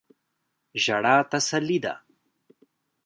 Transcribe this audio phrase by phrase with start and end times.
[0.83, 1.93] ژړا تسلی ده.